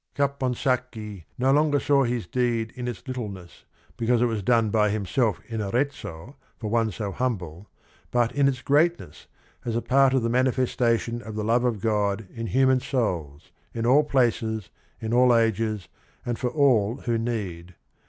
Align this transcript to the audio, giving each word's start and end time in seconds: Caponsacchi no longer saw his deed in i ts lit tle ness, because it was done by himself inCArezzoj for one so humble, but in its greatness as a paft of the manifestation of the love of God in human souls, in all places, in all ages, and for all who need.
Caponsacchi 0.15 1.25
no 1.37 1.51
longer 1.51 1.79
saw 1.79 2.03
his 2.03 2.25
deed 2.25 2.71
in 2.75 2.89
i 2.89 2.91
ts 2.91 3.03
lit 3.07 3.13
tle 3.13 3.29
ness, 3.29 3.65
because 3.97 4.19
it 4.19 4.25
was 4.25 4.41
done 4.41 4.71
by 4.71 4.89
himself 4.89 5.39
inCArezzoj 5.47 6.33
for 6.57 6.69
one 6.71 6.89
so 6.89 7.11
humble, 7.11 7.69
but 8.09 8.31
in 8.31 8.47
its 8.47 8.63
greatness 8.63 9.27
as 9.63 9.75
a 9.75 9.81
paft 9.83 10.15
of 10.15 10.23
the 10.23 10.27
manifestation 10.29 11.21
of 11.21 11.35
the 11.35 11.43
love 11.43 11.63
of 11.63 11.81
God 11.81 12.27
in 12.33 12.47
human 12.47 12.79
souls, 12.79 13.51
in 13.75 13.85
all 13.85 14.03
places, 14.03 14.71
in 14.99 15.13
all 15.13 15.35
ages, 15.35 15.87
and 16.25 16.39
for 16.39 16.49
all 16.49 16.95
who 17.01 17.19
need. 17.19 17.75